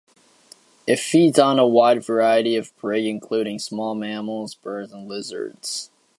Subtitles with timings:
[0.87, 5.91] It feeds on a wide variety of prey, including small mammals, birds, and lizards.